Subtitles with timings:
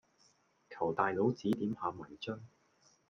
[0.67, 2.35] 求大佬指點下迷津